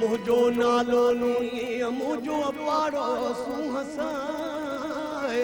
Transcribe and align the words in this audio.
منهنجو 0.00 0.40
نالو 0.58 1.04
ني 1.20 1.84
منهنجو 1.84 2.38
پاڙو 2.58 3.06
سهسائي 3.42 5.42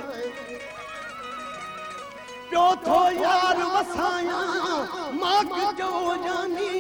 پيو 2.50 2.66
ٿو 2.84 3.00
يار 3.22 3.58
جاني 6.24 6.72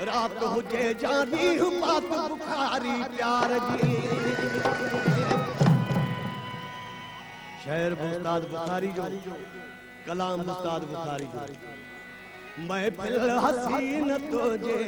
रात 0.00 0.42
हुजे 0.44 0.84
जानी 0.94 1.46
पात 1.80 2.06
बुखारी, 2.28 2.94
प्यार 3.12 3.52
जी 3.62 3.92
शहर 7.64 7.92
उस्ताद 7.92 8.42
बुखारी 8.50 8.88
जो, 8.88 9.04
कलाम 10.06 10.40
उस्ताद 10.42 10.82
बुखारी 10.84 11.28
जो। 11.34 11.42
मैं 12.68 12.86
फिल 12.96 13.30
हसीन 13.44 14.08
तुझे 14.30 14.80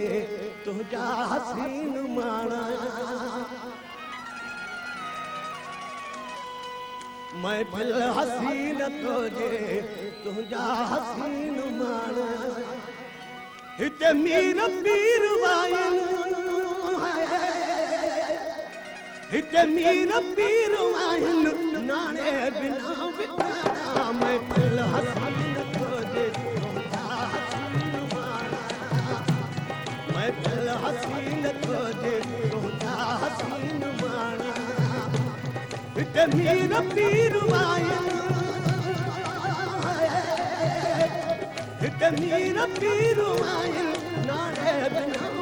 तुझा 0.64 1.04
हसीन 1.30 1.94
माना। 2.16 2.62
मैं 7.44 7.62
फिल 7.70 7.92
हसीन 8.18 8.80
तुझे 8.98 9.54
तुझा 10.24 10.66
हसीन 10.90 11.56
माना। 11.78 12.26
هتي 13.78 14.12
مير 14.12 14.56
پير 14.84 15.22
وائن 15.42 15.94
هتي 19.32 19.66
مير 19.66 20.72
وائن 20.94 21.42
ناني 21.86 22.50
بنا 22.50 23.10
بنا 23.18 24.12
مين 24.12 24.40
فل 24.50 24.78
حسين 24.92 25.56
تجهي 25.74 26.30
تجها 26.30 27.28
حسين 27.32 27.94
معنيٰ 28.14 28.62
مين 30.14 30.32
فل 30.42 30.68
حسين 30.84 31.44
تجهي 31.62 32.20
تجها 32.52 33.18
حسين 33.22 33.82
معنيٰ 34.02 34.54
هتي 35.96 36.36
مير 36.36 36.72
پير 36.94 37.34
وائن 37.44 38.33
هتي 42.00 42.16
مير 42.20 42.66
پير 42.80 43.20
وائن 43.20 43.92
ناني 44.26 45.33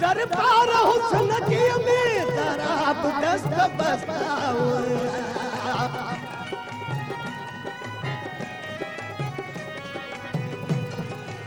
दरबार 0.00 0.70
हुस्न 0.86 1.38
के 1.48 1.62
में 1.84 2.34
दराब 2.36 3.02
दस्त 3.22 3.56
बस्ताओ 3.80 4.64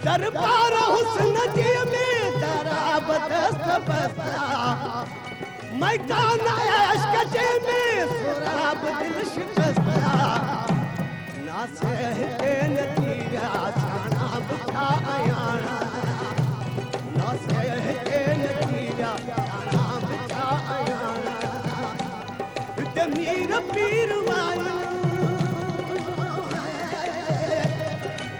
दरबार 0.05 0.73
हुस्न 0.89 1.45
के 1.55 1.71
में 1.91 2.39
दराब 2.41 3.07
दस्त 3.31 3.67
बस्ता 3.89 5.05
मैदान 5.81 6.45
अश्क 6.55 7.15
के 7.35 7.47
में 7.65 8.05
सुराब 8.13 8.85
दिल 8.99 9.17
शिकस्ता 9.33 9.58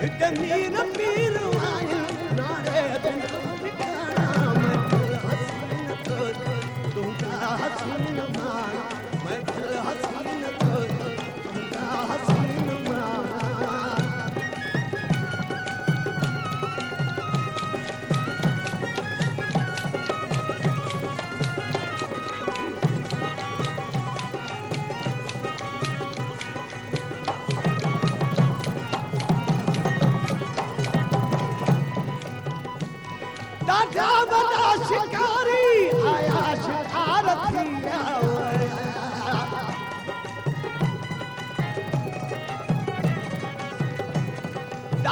मीर 0.01 0.75
पीर 0.97 1.28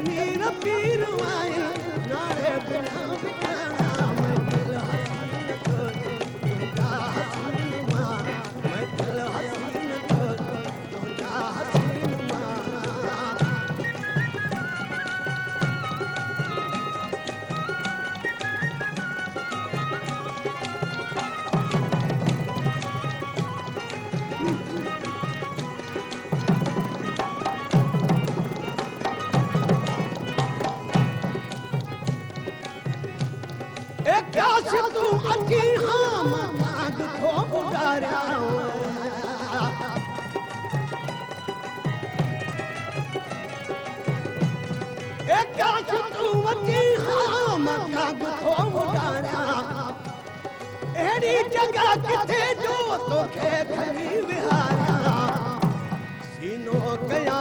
जमीन 0.00 0.42
पीर 0.64 1.02
वाइन 1.20 1.64
नारे 2.10 2.52
बिना 2.68 3.02
बिना 3.22 3.49
ڪاش 34.40 34.70
تون 34.94 35.24
اچي 35.32 35.62
هان 35.84 36.28
مان 36.30 36.92
دکو 36.98 37.32
گجاريا 37.52 38.20
ڪاش 45.58 45.90
تون 46.16 46.46
اچي 46.52 46.80
هان 47.04 47.60
مان 47.64 47.82
دکو 48.20 48.54
گجاريا 48.76 49.44
اهڙي 51.02 51.36
جڳهه 51.54 51.92
ڪٿي 52.06 52.42
جو 52.62 52.76
توکي 53.08 53.52
کڻي 53.74 54.10
وهاريا 54.28 54.98
سينو 56.34 56.80
ڪيا 57.08 57.40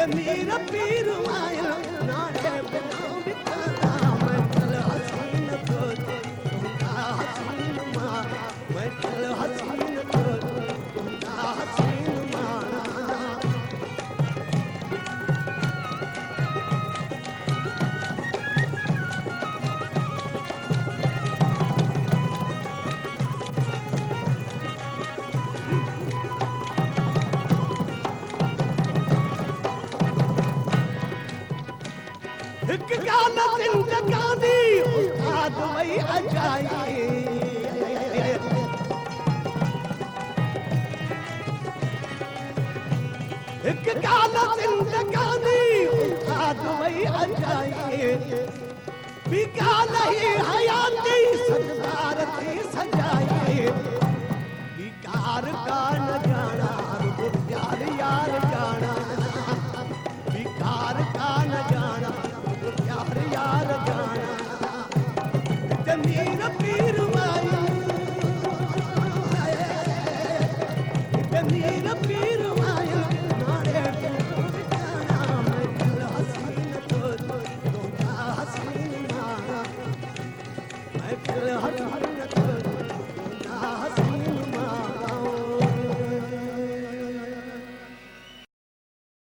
கண்ணீர 0.00 0.50
பீருமாயம் 0.68 1.89
दुबई 35.56 35.96
अजाई 36.16 37.08
एक 43.70 43.86
काल 44.04 44.34
जिंदगानी 44.58 45.58
उठा 46.04 46.46
दुबई 46.60 47.04
अजाई 47.22 48.14
बिका 49.30 49.74
नहीं 49.92 50.29
நீரப்பி 66.06 66.72